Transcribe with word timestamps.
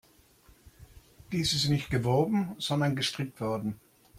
Dies 1.31 1.53
ist 1.53 1.69
nicht 1.69 1.91
gewoben, 1.91 2.55
sondern 2.57 2.95
gestrickt 2.95 3.39
worden. 3.39 3.79